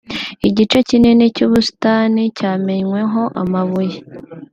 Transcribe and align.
Igice 0.47 0.77
kinini 0.87 1.25
cy'ubusitani 1.35 2.23
cyamenweho 2.37 3.21
amabuye 3.41 3.97